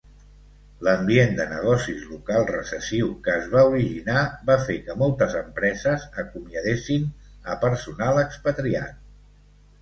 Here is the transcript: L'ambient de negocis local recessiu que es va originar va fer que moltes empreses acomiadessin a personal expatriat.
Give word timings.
L'ambient 0.85 1.33
de 1.39 1.43
negocis 1.49 1.99
local 2.13 2.47
recessiu 2.51 3.11
que 3.27 3.35
es 3.41 3.45
va 3.51 3.63
originar 3.73 4.23
va 4.47 4.55
fer 4.69 4.79
que 4.87 4.97
moltes 5.03 5.37
empreses 5.43 6.09
acomiadessin 6.25 7.07
a 7.55 7.59
personal 7.67 8.25
expatriat. 8.25 8.99